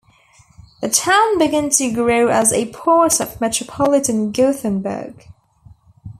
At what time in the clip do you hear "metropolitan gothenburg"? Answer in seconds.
3.39-5.27